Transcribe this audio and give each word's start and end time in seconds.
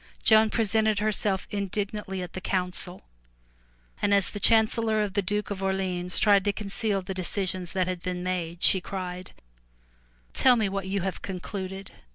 Joan 0.23 0.49
presented, 0.49 0.97
herself 0.97 1.45
indignantly 1.51 2.23
at 2.23 2.33
the 2.33 2.41
council, 2.41 3.03
and 4.01 4.15
as 4.15 4.31
the 4.31 4.39
chancellor 4.39 5.03
of 5.03 5.13
the 5.13 5.21
Duke 5.21 5.51
of 5.51 5.61
Orleans 5.61 6.17
tried 6.17 6.43
to 6.45 6.51
conceal 6.51 7.03
the 7.03 7.13
decisions 7.13 7.75
which 7.75 7.85
had 7.85 8.01
been 8.01 8.23
made, 8.23 8.63
she 8.63 8.81
cried, 8.81 9.31
"Tell 10.33 10.55
me 10.55 10.67
what 10.67 10.87
you 10.87 11.01
have 11.01 11.21
concluded. 11.21 11.91